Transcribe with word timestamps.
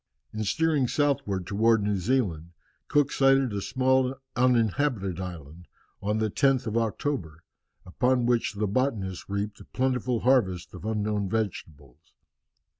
In 0.33 0.43
steering 0.45 0.87
southwards 0.87 1.45
towards 1.45 1.83
New 1.83 1.99
Zealand, 1.99 2.53
Cook 2.87 3.11
sighted 3.11 3.53
a 3.53 3.61
small 3.61 4.15
uninhabited 4.35 5.19
island 5.19 5.67
on 6.01 6.17
the 6.17 6.31
10th 6.31 6.65
of 6.65 6.75
October, 6.75 7.43
upon 7.85 8.25
which 8.25 8.53
the 8.55 8.65
botanists 8.65 9.29
reaped 9.29 9.59
a 9.59 9.63
plentiful 9.65 10.21
harvest 10.21 10.73
of 10.73 10.85
unknown 10.85 11.29
vegetables. 11.29 12.13